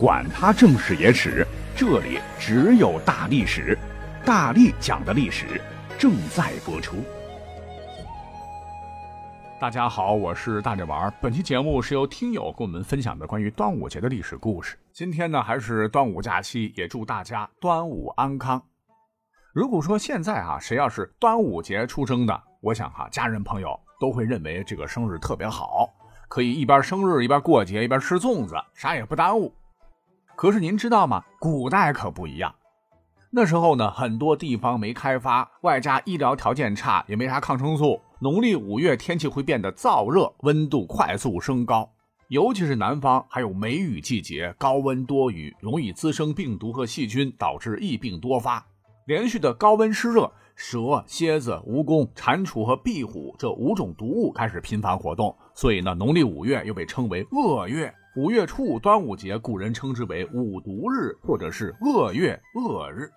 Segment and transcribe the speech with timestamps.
[0.00, 3.76] 管他正史野史，这里只有大历史，
[4.24, 5.60] 大力讲的历史
[5.98, 7.04] 正在播出。
[9.60, 11.12] 大家好，我是大力丸。
[11.20, 14.74] 本期节目是由听友跟我们分享的关于端午节的历史故事。
[14.90, 18.62] 今天呢还是端午假期，也祝大家端午安康。
[19.52, 25.86] 如果说现在啊谁要是端午节出生的，我想哈家人朋友都会认为这个生日特别好，
[26.26, 29.54] 可以一边生日一边过节，一边吃粽子，啥也不耽误。
[30.40, 31.22] 可是您知道吗？
[31.38, 32.54] 古代可不一样。
[33.28, 38.00] 那时候呢，很多地方没开发，外加医疗条件差，也没啥抗生素。
[38.20, 41.90] 农历五月天气会变得燥热，温度快速升高，
[42.28, 48.64] 尤其是南方还有梅雨季节，高温多雨，容易滋生病毒和细菌，导致疫病多发。
[49.04, 57.94] 连续的高温湿热，蛇、蝎子、蜈蚣、蟾蜍和壁虎这五种毒物开始频繁活动，所以呢，农历五月又被称为恶月。
[58.16, 63.10] 五月初五，端午节，古人称之为五毒日，或者是恶月恶日。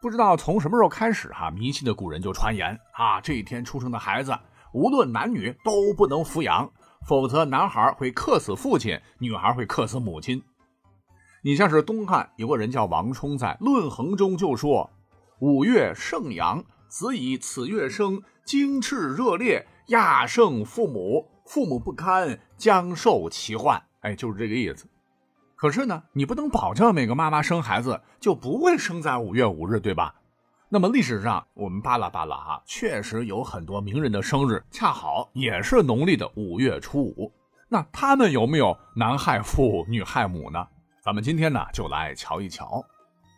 [0.00, 4.36] 不知道从什么时候开始，哈，迷信的古人就传言啊，这一天出生的孩子，
[4.74, 6.68] 无论男女都不能抚养，
[7.06, 10.42] 否则男孩会克死父亲，女孩会克死母亲。
[11.44, 14.90] 你像是东汉有个人叫王充，在《论衡》中就说
[15.38, 24.86] ：“五月盛阳，子以此月生，精赤热烈，亚胜父母，父母不堪，将受其患。”哎，就是这个意思。
[25.54, 30.14] 可是呢，你不能保证每个妈妈生孩子就不会生在五月五日，对吧？
[30.68, 37.32] 那么历史上我们扒拉扒拉哈，确实有很多名人的生日恰好也是农历的五月初五。
[37.68, 40.66] 那他们有没有男害父，女害母呢？
[41.00, 42.84] 咱们今天呢就来瞧一瞧。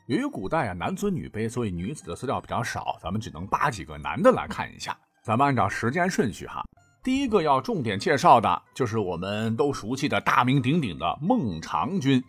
[0.06, 4.96] 由于古代啊男尊女卑，所以女子的资料比较少，咱们只能扒几个男的来看一下。
[5.22, 6.64] 咱们按照时间顺序哈。
[7.04, 12.24] 第一个要重点介绍的就是我们都熟悉的大名鼎鼎的孟尝君。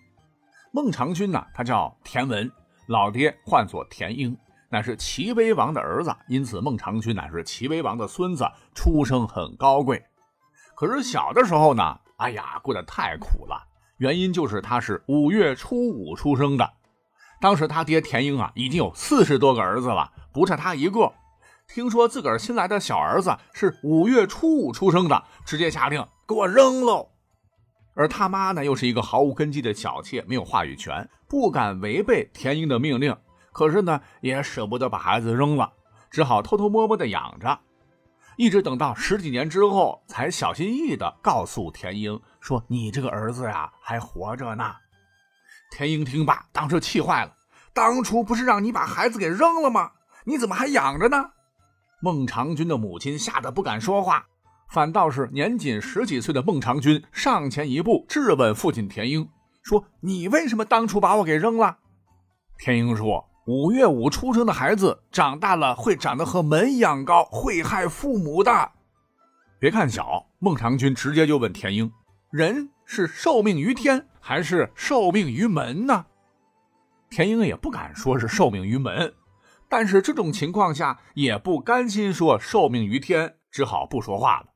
[0.74, 2.52] 孟尝君呢，他叫田文，
[2.88, 4.38] 老爹唤作田婴，
[4.70, 10.04] 乃是齐威王的儿子，因此孟尝君乃是齐威王的孙子，出生很高贵。
[10.76, 13.56] 可是小的时候呢，哎呀，过得太苦了。
[14.00, 16.70] 原因就是他是五月初五出生的，
[17.40, 21.14] 当时他爹田婴啊，已经有四十多个儿子了，不差他一个。
[21.68, 27.10] 听说自个儿新来的小儿子是五月初五出生的，直接下令给我扔喽。
[27.96, 33.16] 而他妈呢，又是一个毫无根基的小妾，没有话语权，不敢违背田英的命令。
[33.52, 35.72] 可是呢，也舍不得把孩子扔了，
[36.12, 37.60] 只好偷偷摸摸的养着。
[38.38, 44.76] 一直等到十几年之后，才小心翼翼的告诉田英说：“你这个儿子呀，还活着呢。”
[45.72, 47.34] 田英听罢，当时气坏了
[47.74, 49.92] ：“当初不是让你把孩子给扔了吗？
[50.26, 51.30] 你怎么还养着呢？”
[52.06, 54.28] 孟尝君的母亲吓得不敢说话，
[54.70, 59.28] 反倒是年仅十几岁的孟尝君上前一步质问父亲田英，
[59.64, 61.80] 说：“你为什么当初把我给扔了？”
[62.64, 68.74] 田英说：“五月五出生的孩子长大了会长得和门一样高，会害父母的。”
[69.58, 71.92] 别看小，孟尝君直接就问田英
[72.30, 76.06] ：“人是受命于天还是受命于门呢？”
[77.10, 79.12] 田英也不敢说是受命于门。
[79.68, 84.48] 但是这种情况下也不甘心说受命于天，只好不说话了。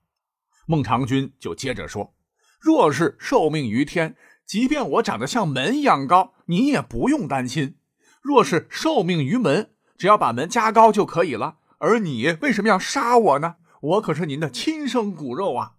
[0.66, 2.14] 孟尝君就接着说
[2.62, 4.16] ：“若是受命于天，
[4.46, 7.76] 即便我长得像门一样高，你也不用担心；
[8.22, 11.58] 若是受命于门，只要把门加高就可以了。
[11.80, 13.56] 而你为什么要杀我呢？
[13.82, 15.74] 我可是您的亲生骨肉啊！”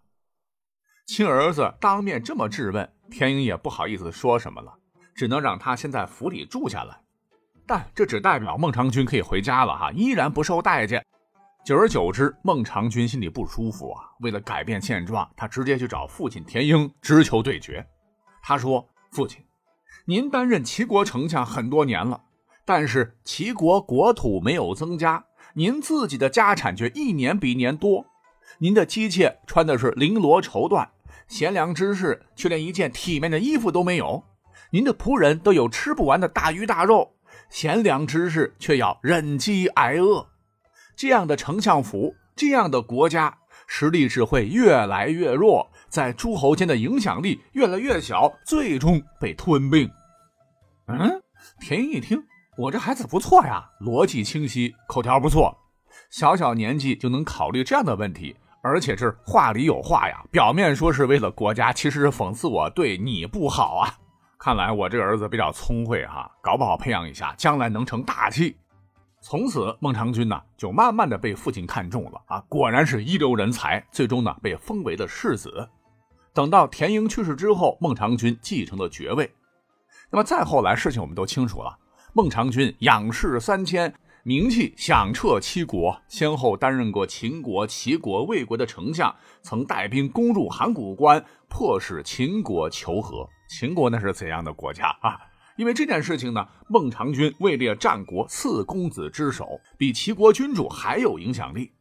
[1.06, 4.78] 亲儿子当面这么质问，田英也不好意思说什么了，
[5.14, 7.02] 只能让他先在府里住下来。
[7.70, 11.06] 但这只代表孟尝君可以回家了哈，依然不受待见。
[11.64, 14.10] 久而久之，孟尝君心里不舒服啊。
[14.22, 17.86] 为了改变现状，他直接去找父亲田婴，直求对决。
[18.42, 19.44] 他说：“父亲，
[20.04, 22.20] 您担任齐国丞相很多年了，
[22.64, 28.04] 但是齐国国土没有增加，您自己的家产却一年比一年多。
[28.58, 30.88] 您的妻妾穿的是绫罗绸缎，
[31.28, 34.24] 贤良之士却连一件体面的衣服都没有。
[34.72, 37.14] 您的仆人都有吃不完的大鱼大肉。”
[37.50, 40.24] 贤良之士却要忍饥挨饿，
[40.96, 43.36] 这样的丞相府，这样的国家，
[43.66, 49.90] 实力只会越来越弱，在诸侯间的影响力越来越小，最终被吞并。
[50.86, 51.22] 嗯，
[51.60, 52.22] 田英一听，
[52.56, 55.54] 我这孩子不错呀，逻辑清晰，口条不错，
[56.08, 60.24] 小小年纪就能考虑这样的问题，而且是话里有话呀。
[60.30, 63.98] 表面说是为了国家，其实是讽刺我对你不好啊。
[64.42, 68.56] 看来我这个儿子比较聪慧哈，搞不好培养一下，将来能成大器。
[69.20, 75.68] 从此，孟尝君呢就慢慢的被父亲看中了啊，果然是一流人才，最终呢被封为了世子。
[76.32, 79.30] 等到田婴去世之后，孟尝君继承了爵位。
[80.08, 81.76] 那么再后来，事情我们都清楚了。
[82.14, 93.28] 孟尝君仰视三千，名气响彻七国，先后担任过秦国、齐国、魏国的丞相，曾带兵攻入函谷关，迫使秦国求和。
[93.50, 95.18] 秦国那是怎样的国家啊？
[95.56, 101.72] 因为这件事情呢，孟尝君位列战国四公子之首，比齐国君主还有影响力。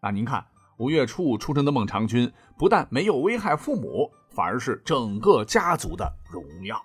[0.00, 0.46] 那您看，
[0.78, 6.80] 五月初五出生的孟尝君，不但没有危害父母，反而是整个家族的荣耀。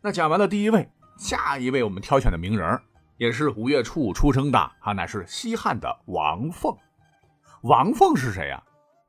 [0.00, 0.88] 那讲完了第一位。
[1.18, 2.80] 下一位我们挑选的名人，
[3.16, 6.72] 也是五月初五出生的啊，乃是西汉的王凤。
[7.62, 8.62] 王凤是谁呀？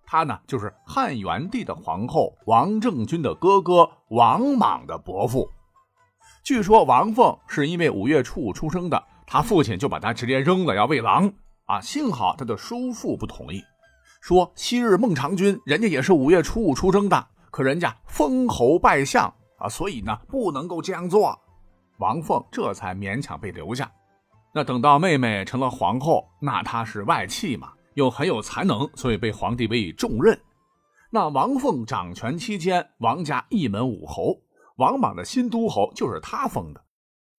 [0.06, 5.50] 他呢，就是汉元帝的皇后王政君的哥哥王莽的伯父。
[6.44, 11.34] 据说王凤是因为五月初五出生的，他父亲就把他直接扔了，要喂狼
[11.66, 11.82] 啊。
[11.82, 13.64] 幸好他的叔父不同意，
[14.22, 21.40] 说昔日孟尝君人家也是五月初五出生的，可人家封侯拜相啊，所以呢不能够这样做。
[21.98, 23.92] 王凤这才勉强被留下。
[24.54, 30.40] 那等到妹妹成了皇后，那她是外戚嘛，又很有才能，所以被皇帝委以重任。
[31.10, 34.36] 那王凤掌权期间，王家一门五侯，
[34.78, 36.84] 王莽的新都侯就是他封的。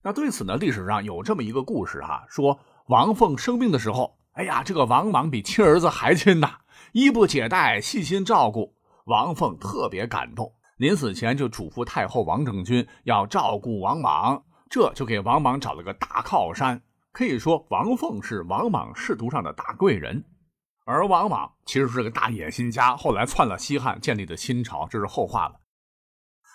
[0.03, 6.59] 那对此呢，历史上有这么一个故事哈，说王凤生病的时候，哎呀，这个王莽比亲儿子还亲呐，
[6.93, 8.75] 衣不解带，细心照顾。
[9.05, 14.43] 王凤特别感动，临死前就嘱咐太后王政君要照顾王莽。
[14.71, 16.81] 这就给王莽找了个大靠山，
[17.13, 20.25] 可以说王凤是王莽仕途上的大贵人。
[20.89, 25.57] 而王莽其实是个大野心家，后来篡了西汉，建立的新朝，这是后话了。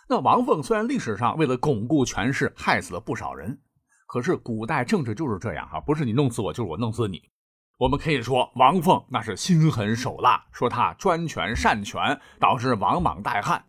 [0.07, 3.59] 那王凤虽然历史上为了巩固权势害死了不少人，
[4.07, 7.21] 可是古代政治就是这样啊，不是你弄死我，就是我弄死你。
[7.77, 13.61] 我们可以说王凤那是心狠手辣，说他专权擅权，导致王莽代汉。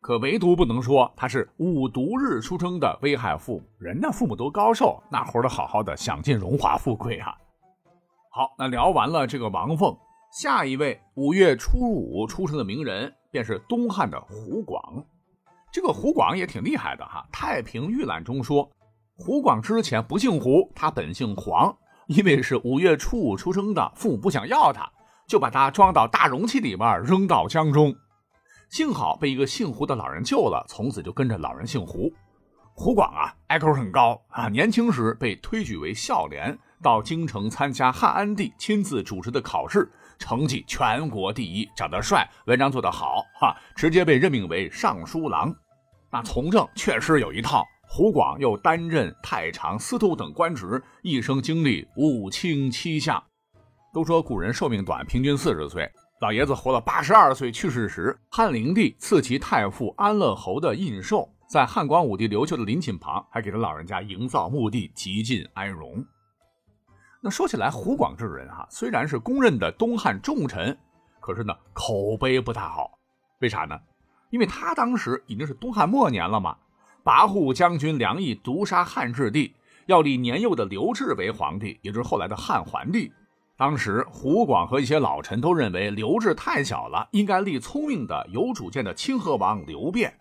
[0.00, 7.32] 可唯独不能说他是五毒日出生的危害父母，人家父母都高寿，那活得好好的，享尽荣华富贵啊。
[8.32, 9.92] 好，那聊完了这个王凤，
[10.30, 15.04] 下一位五月初五出生的名人便是东汉的胡广。
[15.72, 18.70] 这个胡广也挺厉害的哈，《太平御览》中说，
[19.16, 24.88] 胡广之前不姓胡，他本姓黄，因为是五月初五出生的，父母不想要他，
[25.26, 27.92] 就把他装到大容器里边，扔到江中。
[28.68, 32.08] 幸好被一个姓胡的老人救了，从此就跟着老人姓胡。
[32.74, 45.54] 胡广啊，爱口很高啊，年轻时被推举为孝廉，到京城参加汉安帝亲自主持的考试，成绩全国第一，长得帅，文章做得好，哈，直接被任命为尚书郎。
[46.10, 47.64] 那从政确实有一套。
[47.92, 53.20] 胡广又担任太常、司徒等官职，一生经历五卿七相。
[53.92, 55.90] 都说古人寿命短，平均四十岁。
[56.20, 66.00] 老爷子活了八十二岁去世时，汉灵帝赐其太傅安乐侯的印绶，在汉光武帝刘秀的陵寝旁，还给他老人家营造墓地，极尽安荣。
[67.22, 70.76] 那说起来，胡广这人哈，虽然是公认的东汉重臣，
[71.20, 72.98] 可是呢，口碑不太好。
[73.40, 73.78] 为啥呢？
[74.30, 76.56] 因为他当时已经是东汉末年了嘛，
[77.04, 83.12] 跋扈将军梁毅毒杀汉质帝，要立年幼的刘志为皇帝，也就是后来的汉桓帝。
[83.58, 90.14] 当时胡广和一些老臣都认为刘志太小了，应该立聪明的、有主见的清河王刘辩。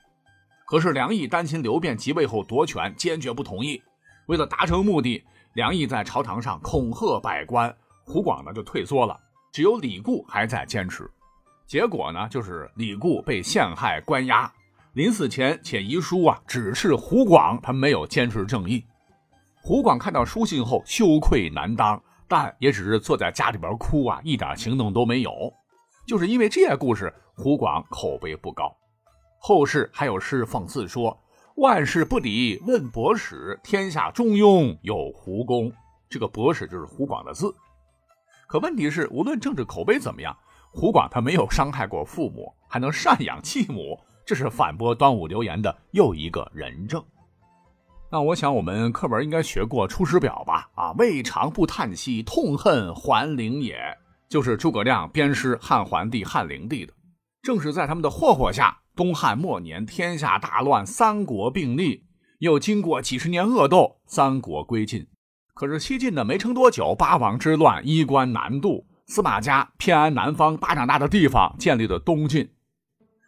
[0.65, 3.81] 可是梁毅担心刘辩即位后夺权，坚决不同意。
[4.25, 7.75] 为了达成目的，梁毅在朝堂上恐吓百官，
[8.06, 9.19] 胡广呢就退缩了。
[9.51, 11.09] 只有李固还在坚持。
[11.65, 14.51] 结果呢，就是李固被陷害关押，
[14.94, 18.85] 临死前写遗书啊，指示胡广他没有坚持正义。
[19.61, 22.01] 胡广看到书信后羞愧难当。
[22.31, 25.51] 但也只是坐在家里边哭啊，一点行动都没有。
[26.06, 28.71] 就是因为这些故事，胡广口碑不高。
[29.39, 31.19] 后世还有诗讽刺说
[31.59, 35.69] ：“万事不敌问博史，天下中庸有胡公。”
[36.09, 37.54] 这个博史就是胡广的字。
[38.47, 40.33] 可问题是，无论政治口碑怎么样，
[40.71, 47.04] 胡广他没有伤害过父母，还能赡养继母，这是反驳端午流言的又一个人证。
[48.09, 50.69] 那我想，我们课本应该学过《出师表》吧？
[50.75, 53.78] 啊，未尝不叹息，痛恨桓灵也，
[54.30, 56.94] 就是诸葛亮鞭尸汉桓帝、汉灵帝的。
[57.42, 62.03] 正是在他们的霍霍下，东汉末年天下大乱，三国并立，
[62.39, 65.07] 又经过几十年恶斗，三国归晋。
[65.53, 72.49] 可是西晋呢，没撑多久，八王之乱，衣冠南渡，司马家偏安南方巴掌大的地方，建立了东晋。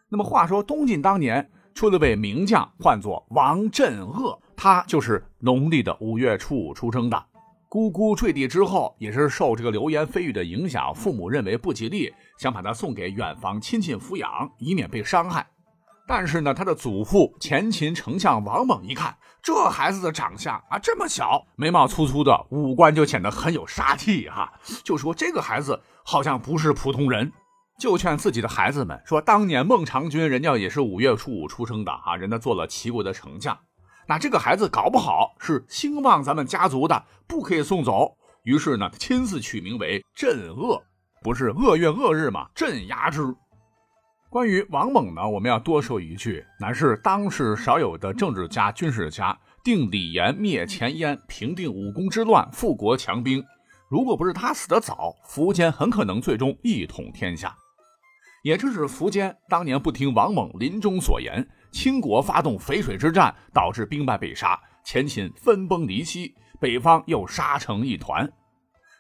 [0.09, 4.37] 那么话说，东晋当年出了位名将，唤作王镇恶。
[4.57, 7.25] 他就是农历的五月初五出生的，
[7.69, 15.47] 姑姑坠地之后，也是受这个流言蜚语的影响，父母认为不吉利，想把他送给远房亲戚抚养，以免被伤害。
[16.13, 24.51] 但是呢，他的祖父前秦丞相王猛一看这孩子的长相啊，这么小，眉毛粗粗的，五官就显得很有杀气哈，
[24.83, 27.31] 就说这个孩子好像不是普通人，
[27.79, 33.57] 就劝自己的孩子们说，当年孟尝君人家也是五月初五出生的啊，人家做了齐国的丞相，
[34.05, 38.11] 那这个孩子搞不好是兴旺咱们家族的，不可以送走。
[38.43, 40.83] 于是呢，亲自取名为镇恶，
[41.23, 42.49] 不是恶月恶日吗？
[42.53, 43.33] 镇压之。
[44.31, 53.43] 关于王猛呢，我们要多说一句，乃是当世少有的政治家、军事家，定李严灭前燕，平定武功之乱，富国强兵。
[53.89, 57.53] 如果不是他死得早，苻坚很可能最终一统天下。
[58.41, 68.31] 也正是苻坚当年不听王猛临终所言，倾国发动淝水之战，导致兵败被杀，前秦分崩离析，北方又杀成一团。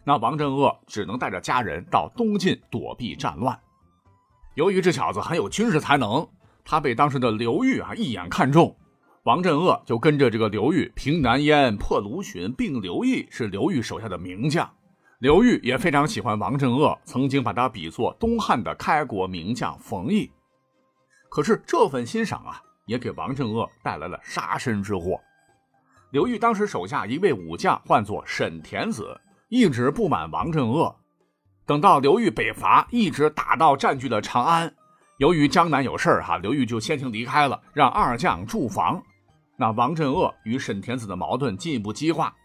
[0.03, 3.57] 那王镇恶只能带着家人到东晋躲避战乱。
[4.55, 6.27] 由于这小子很有军事才能，
[6.65, 8.75] 他被当时的刘裕啊一眼看中，
[9.23, 14.69] 王镇恶就跟着这个刘裕平南燕、破卢循，并刘毅是刘裕手下的名将。
[15.19, 20.29] 刘裕也非常喜欢王镇恶，曾经把他比作东汉的开国名将冯异。
[21.29, 25.21] 可是这份欣赏啊，也给王镇恶带来了杀身之祸。
[26.09, 29.17] 刘裕当时手下一位武将唤作沈田子，
[29.47, 30.93] 一直不满王镇恶。
[31.71, 34.75] 等到刘裕北伐，一直打到占据了长安。
[35.19, 39.01] 由于江南有事儿哈，刘裕就先行离开了，让二将驻防。
[39.55, 42.35] 那王镇恶与沈田子的矛盾进一步激化。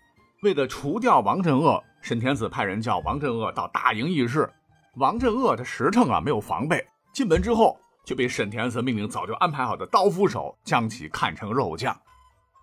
[0.43, 4.49] 为了除掉王镇恶，沈田子派人叫王镇恶到大营议事。
[4.95, 12.01] 王镇恶的实诚啊，没有防备，进门之后就被沈田子命令早就安排好的刀斧手将其砍成肉酱。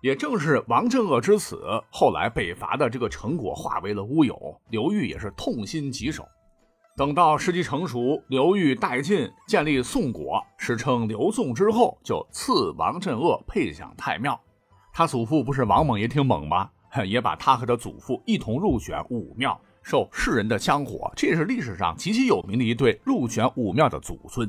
[0.00, 4.58] 也正是王镇恶之死，后来北伐的这个成果化为了乌有。
[4.70, 6.26] 刘裕也是痛心疾首。
[6.96, 14.40] 等到时机成熟，刘裕带晋建立宋国，史称刘宋之后，就赐王镇恶配享太庙。
[14.92, 16.70] 他祖父不是王猛也挺猛吗？
[17.04, 21.12] 也把他和他祖父一同入选武庙，受世人的香火。
[21.16, 24.48] 这也是历史上极其有名的一对入选武庙的祖孙。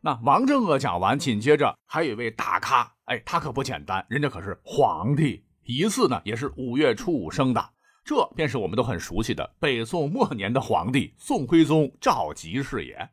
[0.00, 7.70] 那王镇恶讲完，紧接着还有一位大咖，哎，他可不简单，人家可是皇帝，疑似呢也是五月初五生的。
[8.06, 13.10] 这便是我们都很熟悉的北宋末年的皇帝宋徽宗赵佶是也。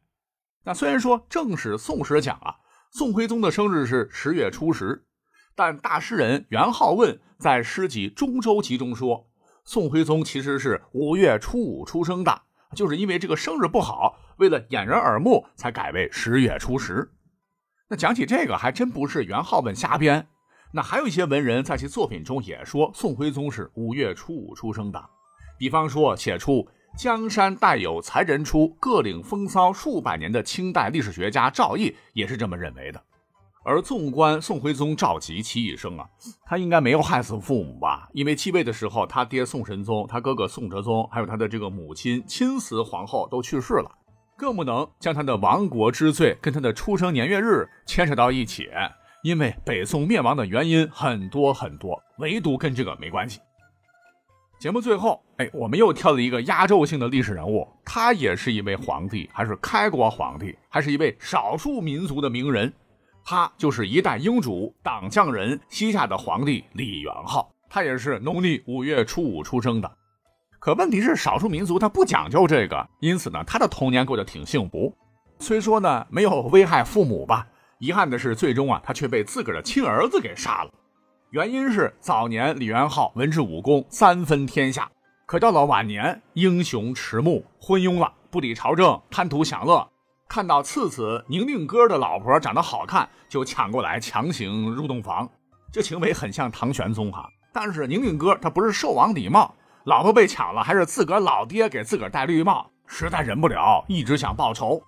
[0.66, 2.58] 那虽然说正史《宋史》讲啊，
[2.92, 5.08] 宋徽宗的生日是十月初十，
[5.56, 9.28] 但大诗人元好问在诗集《中州集》中说，
[9.66, 12.44] 宋徽宗其实是五月初五出生的，
[12.76, 17.12] 就是因为这个生日不好，为了掩人耳目，才改为十月初十。
[17.90, 20.28] 那讲起这个，还真不是元好问瞎编。
[20.76, 25.00] 那还有一些文人在其作品中也说宋徽宗是五月初五出生的，
[25.56, 33.00] 比方说写出“江山代有才人出，各领风骚数百年”的清代历史学家赵翼也是这么认为的。
[33.64, 36.10] 而纵观宋徽宗赵佶其一生啊，
[36.44, 38.10] 他应该没有害死父母吧？
[38.12, 43.92] 因为继位的时候，他爹宋神宗、他哥哥宋哲宗，还有他的这个母亲亲慈皇后都去世了，
[44.36, 48.70] 更不能将他的亡国之罪跟他的出生年月日牵扯到一起。
[49.24, 53.40] 因为北宋灭亡的原因很多很多，唯独跟这个没关系。
[54.60, 62.72] 节目最后，哎，我们又挑了一个压轴性的历史人物，他也是一位皇帝，还是开国皇帝，还是一位少数民族的名人。
[63.24, 69.90] 他就是一代英主党将人西夏的皇帝李元昊，他也是农历五月初五出生的。
[70.60, 74.94] 可问题是，少数民族他不讲究这个，因此呢，他的童年过得挺幸福。
[75.40, 77.48] 虽说呢，没有危害父母吧。
[77.84, 80.72] 遗憾的是，最终啊，他却被自个儿的亲儿子给杀了。
[81.32, 84.90] 原因是早年李元昊文治武功三分天下，
[85.26, 89.86] 可到了晚年，英雄迟暮，昏庸了，不理朝政，贪图享乐。
[90.30, 95.30] 看到次子宁宁哥的老婆长得好看，就抢过来强行入洞房。
[95.70, 99.52] 这行为很像唐玄宗哈，但是宁宁哥他不是寿王李瑁，
[99.84, 104.82] 老婆被抢了，还是自个儿老爹给自个儿戴绿帽，实在忍不了，一直想报仇。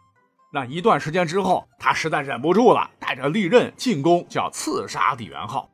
[0.55, 5.69] 那一段时间之后，他实在忍不住了，带着利刃进宫，就要刺杀李元昊。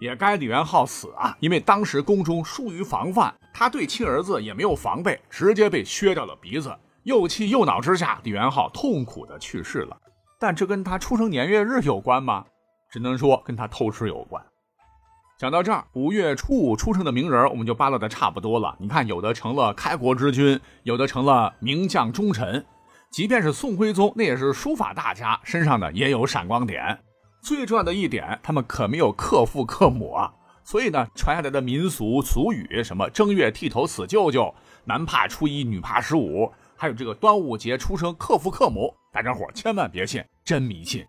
[0.00, 6.76] 也该李元昊死啊，因为当时宫中疏于防范，他对亲儿子也没有防备，直接被削掉了鼻子。
[7.04, 9.96] 又气又恼之下，李元昊痛苦的去世了。
[10.38, 12.44] 但这跟他出生年月日有关吗？
[12.90, 14.44] 只能说跟他偷吃有关。
[15.38, 18.76] 讲到这儿，五月初五出生的名人，我们就扒拉的差不多了。
[18.78, 22.62] 你看，有的成了开国之君，有的成了名将忠臣。
[23.10, 26.98] 即便是宋徽宗，那也是书法大家，身上呢也有闪光点。
[27.42, 30.32] 最重要的一点，他们可没有克父克母啊。
[30.64, 41.02] 所以呢，传下来的民俗俗语，什么正月剃头死舅舅，男怕初一女怕十五，还有这个端午节出生克父克母，大家伙千万别信，真迷信。